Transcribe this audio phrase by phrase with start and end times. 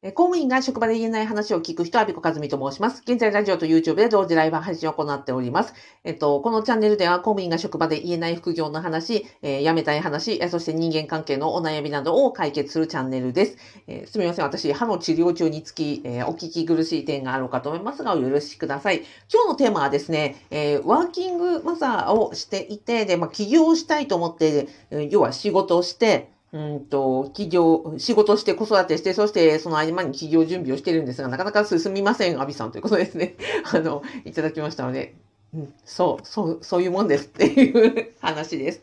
[0.00, 3.02] え公務員が職場で言えない話を聞く人は、ビコカズミと申します。
[3.04, 5.74] 現在、ラジオと YouTube で同時ライブ配信を行っております。
[6.04, 13.56] えっと、このチャンネルでは、公務員が職場で言えない副業の話、えー、辞めたい話、そして人間関係のお悩みなどを解決するチャンネルです。
[13.88, 14.44] えー、すみません。
[14.44, 18.98] 私、歯の治療中につき、えー、お聞き苦しい点があろうかと思いますが、お許しください。
[19.34, 24.68] 今日のテーマはですね、えワーキングマザーをしていて、で、まあ、起業したいと思って、
[25.10, 33.36] 要は仕事をして、うんと、企業、仕事して子育てして、そしてその合間に企業準備をしてるんですが、なかなか進みません、アビさんということですね。
[33.70, 35.14] あの、いただきましたので、
[35.54, 38.82] うん、そう、そう、そういうもんですっていう話です。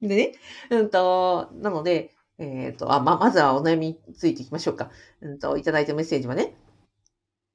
[0.00, 0.32] でね、
[0.70, 4.90] うんと、なので、えっ、ー、と、あ、ま、まずはお悩みについていきましょうか。
[5.20, 6.54] うんと、いただいたメッセージはね、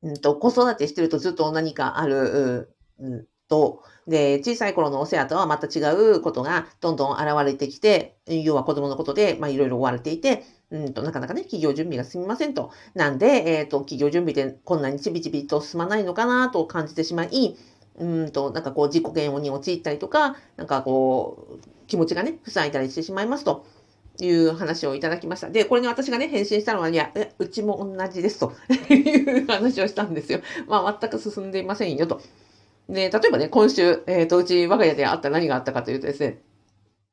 [0.02, 12.72] うんと、子育てしてるとずっと何かある、うんと、で、小さい頃のお世話とはまた違うことがどんどん現れてきて、要は子供のことで、まあいろいろ追われていて、うんと、なかなかね、企業準備が進みませんと。
[12.94, 17.58] なんで、えっ、ー、と、企業準備でこんなにちびちびと進まないのかなと感じてしまい、
[18.00, 23.66] うんと、なんかこう自己嫌悪に陥ったりとか、なんかこう、気持ちがね、塞いだりしてしまいますと。
[24.20, 25.50] いう話をいただきました。
[25.52, 28.52] で、これに私がね、返信したのは、いや、うちも同じですと
[28.90, 30.40] いう話をしたんですよ。
[30.68, 32.20] まあ、全く進んでいませんよと。
[32.90, 36.42] で、例えばね、今週、えっ、ー、と、うち我が家であった何があったかというとですね、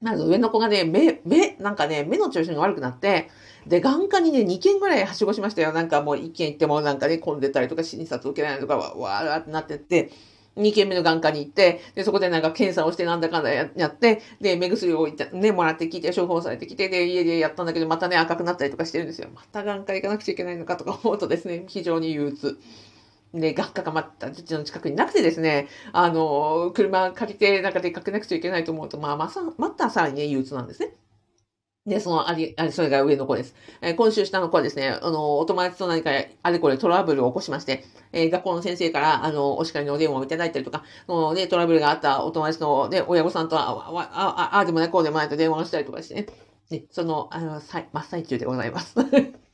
[0.00, 3.31] まず上の子がね、目、目、なんかね、目の調子が悪くなって、
[3.66, 5.72] で、眼科にね、2件ぐらいはしごしましたよ。
[5.72, 10.11] なんかもう1件行ってもなんかね、混んでたりとか、診察受けないとか、わーってなってって、
[10.56, 19.28] 2件目の眼科に行って、で、そこでなんか検査をしてなんだかんだやって、で、目薬をね、もらってきて、処方されてきて、で、家でやったんだけど、またね、赤くなったりとかしてるんですよ。
[19.34, 22.59] また眼科行かなくちゃいけないのかとか思うとですね、非常に憂鬱。
[23.34, 30.94] で、学科がまた、うちの近くになくてですね、あの、車借りて、なんか出かけなくちゃいけないと思うと、まあ、まさ、またさらにね、憂鬱なんですね。
[31.86, 33.54] で、その、あり、あれ、それが上の子です。
[33.82, 36.10] えー、今週下の子はですね、あの、お友達と何か
[36.42, 46.26] あれこれトラブルを起こしまして、えー、学校の先生から、あの、お叱りのお電話をいただいたりとか、そのね、トラブルがあったお友達のね、親御さんとは、あ、あ、あ、あ、あでもない、こうでもないと電話をしたりとかしてね、
[46.70, 48.94] ねその、あの、真っ最中でございます。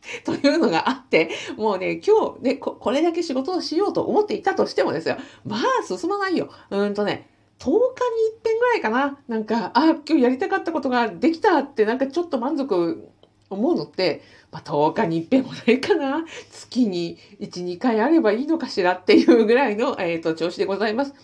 [0.24, 5.16] というのがあって、もうね、今日ねこ、これだけ仕事をしようと思っていたとしてもですよ。
[5.44, 6.50] まあ、進まないよ。
[6.70, 7.28] うんとね、
[7.58, 9.18] 10日に一遍ぐらいかな。
[9.28, 13.08] なんか、あ、今日やりたかったことができたって、なんかちょっと満足
[13.50, 16.24] 思うのって、まあ、10日に一遍もないかな。
[16.50, 21.14] 月に1、2回あればいいのかしらっていうぐらいの、えっ、ー、と、調子でございます。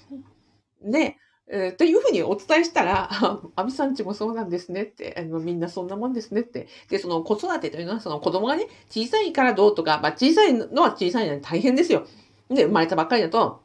[0.83, 1.17] で、
[1.49, 3.09] えー、というふうにお伝えしたら、
[3.55, 6.67] あみさんちもそうなんですねって、あのみんなそんなもんですねって。
[6.89, 12.05] で、その子育てというのは、その子供がね、小さいからどうとか、まあ小さいのは小さいのに大変ですよ。
[12.51, 13.61] で、生まれたばっかりだと、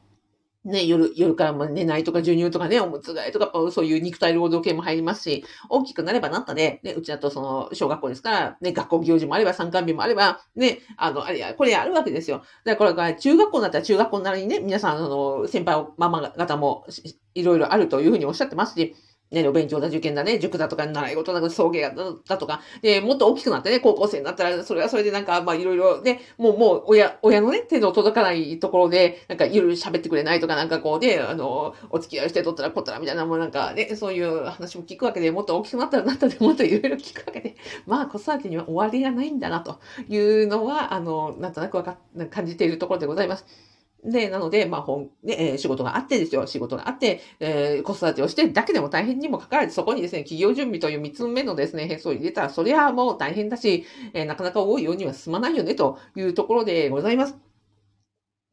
[0.64, 12.44] ね、夜、夜からも寝ないとか授乳とかね、おむつ替えとか、そういう肉体労働系も入りますし、大きくなればなったで、ね、うちだとその、小学校ですから、ね、学校行事もあれば、参観日もあれば、ね、あの、あれや、これあるわけですよ。
[12.64, 16.86] だからこれが中学校になったら中学校なりにね、皆さん、あの、先輩、ママ方も、
[17.34, 18.96] いろいろあるというふうにおっしゃってますし、
[19.32, 37.56] ね、お勉強だ、受験だね、塾だとか、習い事だ、送迎だだとか、で、もっと大きくなってね、高校生になったら、それはそれでなんか、まあいろいろね、もう、もう、親、親のね、手の届かないところで、なんかいろいろ喋ってくれないとか、なんかこうね、あの、お付き合いしてとったらこったらみたいな、もうなんかね、そういう話も聞くわけで、もっと大きくなったらなったで、もっといろいろ聞くわけで、
[37.86, 41.98] まあ子育てには終わりがないんだな、というのは、あの、なんとなくわか、
[42.30, 43.71] 感じているところでございます。
[44.04, 46.48] で、なので、まあ、本、ね、えー、仕事があってですよ。
[46.48, 57.38] 仕事があって、えー、子育てをしてだけでも大変にもかかわらず、そこにですね、企業準備という三つ目のですね、変数を入れたら、それはもう大変だし、えー、なかなか多いようには進まないよね、というところでございます。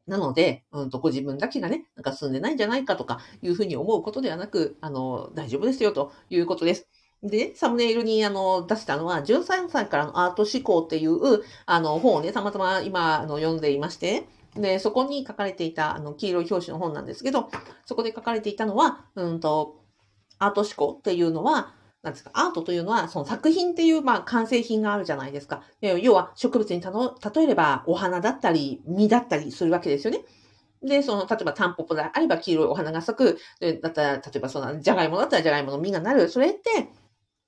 [0.05, 6.87] なので、うんと、ご自分だけがね、なんか進んでないんじゃないかとか、いうふうに思うことではなく、あの、大丈夫ですよ、ということです。
[7.23, 14.23] で、サムネイルにあの出したのは、13歳からのアート思考っていうあの本をね、たまたま今あの読んでいまして、
[14.59, 17.49] で、そこに書かれていた、あの、黄色い表紙の本なんですけど、
[17.85, 19.79] そこで書かれていたのは、うんと、
[20.37, 25.63] アート思考っていうのは、なんですか、アートというのは、その作品っていう、まあ、完成品があるじゃないですか。
[25.81, 30.21] 要は、植物にたの、例えれば、お花だったり、実だったりするわけですよね。
[30.81, 33.37] で、その、例えば、タンポポであれば、黄色いお花が咲く。
[33.81, 36.29] だったら、例えば、その、じゃがいもだったら、じゃがいもの実がなる。
[36.29, 36.89] それって、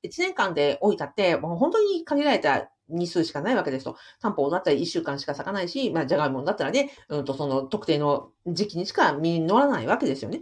[0.04, 3.98] 1年間で置いたって、もう本当に限られた日数しかないわけですと。
[4.22, 10.42] タンポだったら1週間しか咲かないし、まあ、じゃがいもだったらね、うんと、その特定の時期にしか実に乗らないわけですよね。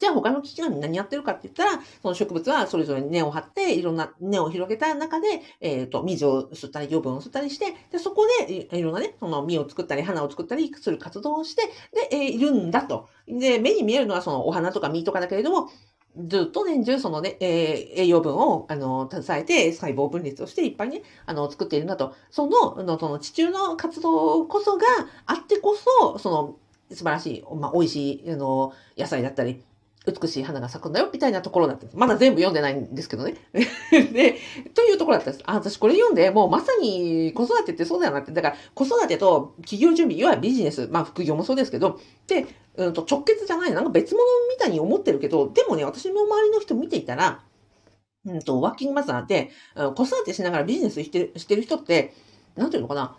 [0.00, 11.62] じゃあ他の危機が何やってるかって言ったら、その植物はそれぞれ根を張って、いろんな根を広げた中で、えっ、ー、と、水を吸ったり、養分を吸ったりして、で、そこでいろんなね、その実を作ったり、花を作ったりする活動をして、
[11.92, 13.08] で、えー、いるんだと。
[13.26, 15.68] で、目に見えるのはそのお花とか実とかだけれども、
[16.26, 22.14] ずっと年中そのね、えー、栄養分を、あの、携えて細胞分裂をしていっぱいね、あの、作っているんだと。
[22.30, 24.86] その、のその地中の活動こそが
[25.26, 26.56] あってこそ、その、
[26.90, 29.62] 素晴らしい、まあ、美味しい、あの、野菜だったり、
[30.06, 31.96] 美しい花が咲くんだよ、みたいなところだったんです。
[31.96, 33.36] まだ全部読んでないんですけどね。
[33.90, 34.36] で、
[34.74, 35.44] というところだったんです。
[35.46, 38.32] あ、私これ読んで、もうまさに子育てってそうだよなって。
[38.32, 42.46] だから、子育てと企業準備、いわゆるビジネス、まあ副業もそうですけど、で、
[42.76, 47.42] うんと直結じゃない、なんか別物みたいに思ってるけど、でもね、私の周りの人見ていたら、
[48.24, 49.50] うんと、ワーキングマザーで、
[49.94, 52.14] 子育てしながらビジネスしてしてる人って、
[52.56, 53.16] なんていうのかな。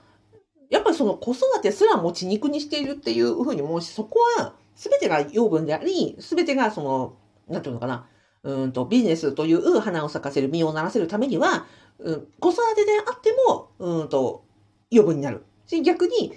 [0.70, 7.18] やっぱりその子育てすら持ち肉にしているっていうふうに思うし、そこは、すべてが養分であり、すべてがその、
[7.50, 8.08] なんていうのかな、
[8.44, 11.66] うんと、ビジネスという花を咲かせる、実をならせるためには、
[11.98, 14.46] うん、子育てであっても、うんと、
[14.90, 15.44] 養分になる。
[15.84, 16.32] 逆に、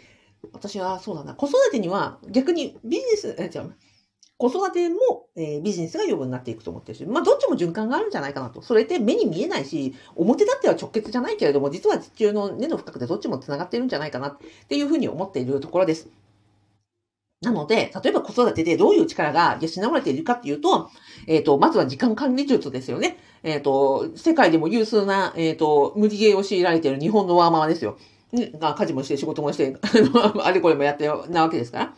[0.53, 3.75] 私はそうだな、子育てには逆にビジネス、え、違う、
[4.39, 8.61] 子育ても、えー、ビジネスが養分になっていくと思ってるし、まあ、どっちも循環があるんじゃないかなと。
[8.61, 16.09] それって目に見えないし、表だっては直結じゃないけれども、実は地球の根の深くでどっちも繋がってるんじゃないかなっていうふうに思っているところです。
[17.43, 20.91] なので、例えば子育てでどういう力が養われているかっていうと、
[21.27, 23.19] えっ、ー、と、まずは時間管理術ですよね。
[23.43, 27.99] えっ、ー、と、世界でも有数な、えっ、ー、と、無理ゲーを強いられている日本のワーマーですよ。
[28.33, 29.77] が、家事もして仕事もして、
[30.41, 31.95] あれこれもやってなわけですから。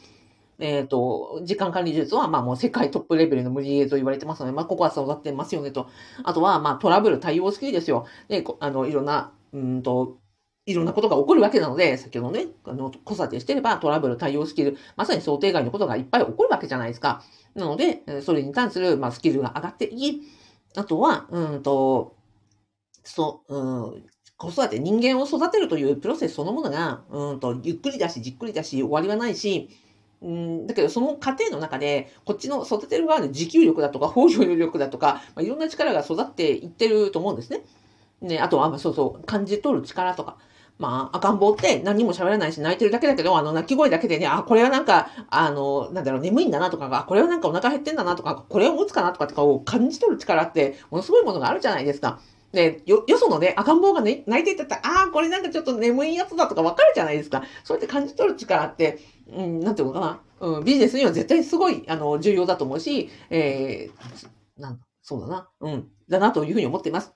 [0.58, 5.88] えっ、と、時間管理術は、まあもう世界トップレベルの無理ゲーと言われてますので、まあここは育ってますよねと。
[6.23, 8.06] あとは、まあトラブル対応スキルですよ。
[8.29, 10.17] で、あの、いろんな、うんと、
[10.66, 17.22] いろんなことが起こるわけなので、先ほどね、あの、子育てしてればトラブル対応スキル、まさに想定外のことがいっぱい起こるわけじゃないですか。
[17.55, 20.22] なので、それに関する、まあ、スキルが上がっていき、
[20.76, 22.16] あとは、うんと、
[23.02, 24.05] そう、うん、
[24.38, 29.69] 子育て、人間を育てるというプロセスそのものが、うんと、ゆっくりだし、じっくりだし、終わりはないし、
[30.22, 37.61] うん、だけど、その過程の中で、こっちの育てる側の持久力だとか、包容力だとか、まあ、いろんな力が育っていってると思うんですね。
[38.22, 40.38] ね、あとは、そうそう、感じ取る力とか。
[40.79, 52.19] まあ、赤ん坊って何も喋らないし泣いてるだけだけど、あの、泣き声だけでね、あ、これはなんか、あの、なんだろう、眠いんだなとかが、これはなんかお腹減ってんだなとか、これを持つかなとかとかを感じ取る力って、ものすごいものがあるじゃないですか。
[52.53, 57.44] で、よ、よそのね、赤ん坊がね、泣いてったら、ああ、これなんかちょっと眠いやつだとかわかるじゃないですか。
[57.62, 58.99] そうやって感じ取る力って、
[59.32, 60.21] うん、なんていうのかな。
[60.41, 65.49] うん、ビジネスには絶対すごい、あの、重要だと思うし、えー、なんそうだな。
[65.61, 67.15] うん、だなというふうに思っています。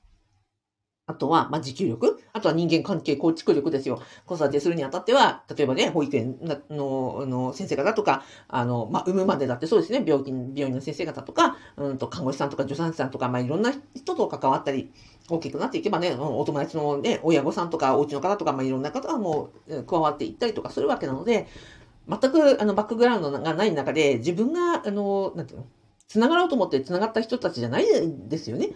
[1.09, 2.23] あとは、まあ、持久力。
[2.35, 4.01] あとは人間関係構築力ですよ。
[4.27, 6.37] 子育てするにあたっては、例えばね、保育園
[6.71, 14.93] のの先生方とか、あの、まあ、産むまでだってそうですね、病気、病院の先生方とか、うんと、看護師さんとか助産師さんとか、まあ、いろんな人と関わったり、
[15.31, 21.47] 大きくなっていけばね、お友達のね、親御さんとか、お家の方とか、まあ、いろんな方がもう加わっていったりとかするわけなので、
[22.07, 25.67] 全く、あの、バックグラウンドがない中で、自分が、あの、なんていうの、
[26.07, 27.87] 繋がろうと思って繋がった人たちじゃない
[28.29, 28.71] ですよね。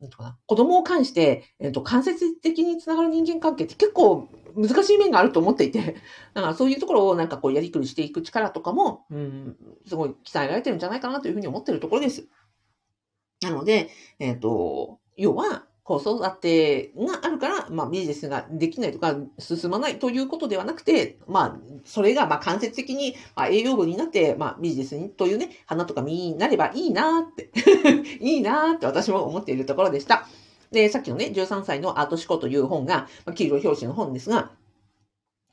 [0.00, 5.96] なんとかな子供を介して、えっ、ー、と、間接的につながる人間関係って結構難しい面があると思っていて、
[6.34, 9.56] だからそういうところをなんかこうやりくりしていく力とかも、うん、
[9.86, 12.28] すごい鍛えられてるんじゃないかなというふうに思ってるところです。
[13.42, 15.66] なので、えっ、ー、と、要は、
[15.98, 27.50] 子育てがあるから、まあ、ビジネスができないとか、進まないということではなくて、まあ、それが、まあ、間接的に、まあ、栄養分になって、まあ、ビジネスにというね、花とか実になればいいなって、
[28.20, 30.28] いいなって私も思っているところでした。
[30.70, 34.52] で、さっきのね、13歳のアート思考という本が、まあ、黄色表紙の本ですが、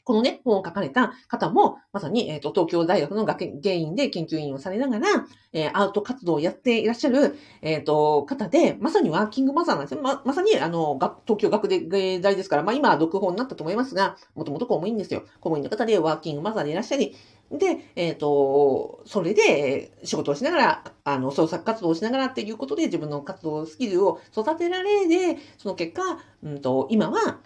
[0.08, 5.08] このね、本を書かれた方も、まさに、えっ、ー、と、東京大学の学芸員で研究員をされながら、
[5.52, 10.02] えー、アウト活動をやっていらっしゃる、えっ、ー、と、方で、まさにワーキングマザーなんですよ。
[10.02, 15.24] ま、まさに、あの、東京学芸大ですから、まあ今は独法になったと思いますが、もともと公務員ですよ。
[15.42, 17.14] 公務員の方でワーキングマザーでいらっしゃり、
[17.52, 26.02] で、えっ、と、それで仕事をしながら、あの、創作活動をしながらっていうことで自分の活動スキルを育てられで、その結果、
[26.44, 27.40] うんと、今は、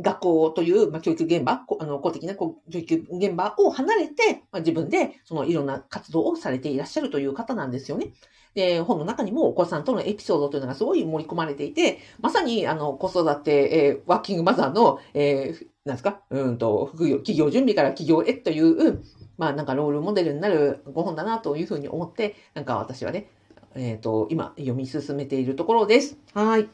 [0.00, 8.12] 学校という、まあ、教育現場、あの公的な教育現場を離れて、まあ、自分でそのいろんな活動をされていらっしゃるという方なんですよね。
[8.54, 19.02] で、本の中にもお子さんとのエピソードというのがすごい盛り込まれていて、まさにあの子育て、えー、ワーキングマザーの、えー、なんですか、うんと、副業、企業準備から企業へという、
[19.38, 23.30] まあなんかロールモデルになるご本だなというふうに思って、なんか私はね、
[23.74, 26.16] えっ、ー、と、今読み進めているところです。
[26.34, 26.68] はい。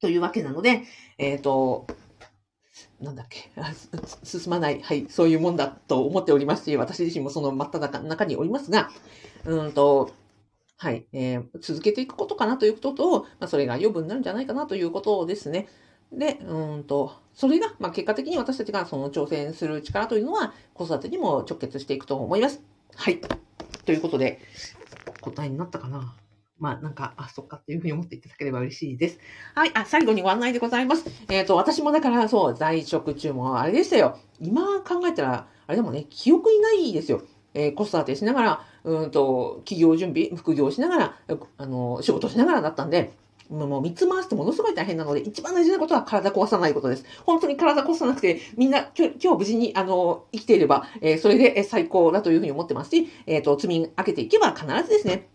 [0.00, 0.82] というわけなので、
[1.18, 1.86] えっ、ー、と、
[3.00, 3.50] なんだっけ、
[4.24, 8.90] 進まない、はい、そういうもんだと思っておりますし、私自身もその真っ只中におりますが、
[9.44, 10.10] うんと、
[10.76, 15.68] はい、えー、続けていくことかなということと、まあ、それが余分になるんじゃないかなということですね。
[16.12, 22.62] で、うんと、それが、まあ、結果的に私たちがその挑戦する力というのは、子育てにも直結していくと思います。
[22.96, 23.20] はい。
[23.84, 24.40] ということで、
[25.20, 26.14] 答えになったかな？
[26.60, 29.18] まあ、なんか、あ、そっかっていうふうに思っていただければ嬉しいです。
[29.54, 29.70] はい。
[29.74, 31.10] あ、最後にご案内でございます。
[31.28, 34.18] えっ、ー、と、私もだから、そう、在職中もあれでしたよ。
[34.40, 37.22] 今考えたら、あれでもね、記憶にないですよ。
[37.54, 41.16] えー、子育てしながら、うんと、企業準備、副業しながら、
[41.56, 43.12] あの、仕事しながらだったんで、
[43.50, 47.04] もう三つ回してものすごい大変なので、一番大事なことは体壊さないことです。
[47.24, 55.28] 本当に体壊さなくて、みんな今日無事に、あの、生きていれば、えー、それで最高だというふうに思ってますし、えっ、ー、と、積み上げていけば必ずですね、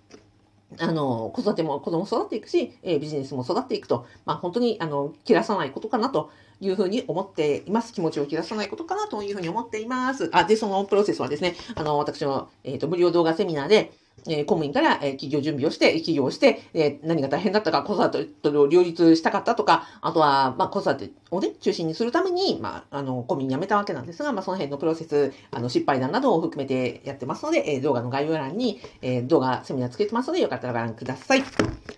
[0.80, 7.94] あの、子育ても子供育っていくし、え、ビジネスも育っていくと、まあ本当に、あの、切らさないことかなというふうに思っています。
[7.94, 10.30] 気持ちを切らさないことかなというふうに思っています。
[10.34, 13.92] あ、で、そのプロセスはですね、あの、私の、えっ、ー、と、無料動画セミナーで、
[14.28, 31.44] えー、公務員から、えー、企業準備をして、起業して、えー、何が大変だったか、子育てと両立したかったとか、あとは、まあ、子育てをね、中心にするために、まあ、あの、公務員辞めたわけなんですが、まあ、その辺のプロセス、あの、失敗談などを含めてやってますので、えー、動画の概要欄に、えー、動画セミナーつけてますので、よかったらご覧ください。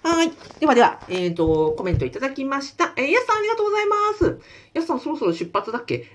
[0.04, 0.32] はい。
[0.60, 2.94] ではでは、えっ、ー、と、コメントいただきました。
[2.98, 4.40] えー、やすさんありがとうございます。
[4.74, 6.06] やすさんそろそろ出発だっけ？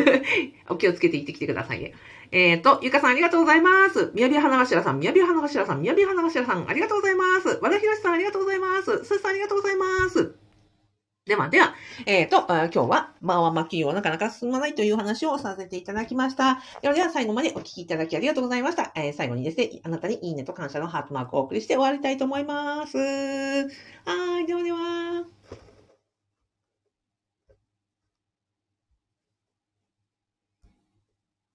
[0.70, 1.92] お気をつけて行ってきてくださいね。
[2.32, 4.10] えっ、ー、と、ゆかさんありがとうございます。
[4.14, 7.58] みやび花頭さん、みやび花頭さん、みやび花頭さん、ありがとうございます。
[7.60, 9.04] 和田ひろしさん、ありがとうございます。
[9.04, 10.34] すーさん、ありがとうございます。
[11.26, 11.74] では、では、
[12.06, 16.62] えっ、ー、と、今日は、まあ、まあ、企業なかなか進まないという話をさせていただきました。
[16.80, 18.92] では、では最後までお聞きいただきありがとうございました。
[18.96, 22.96] えー、最後にですね、あなたにいいねと感謝のハートマークをお送りして終わりたいと思います。
[22.96, 25.26] はい、ではでは。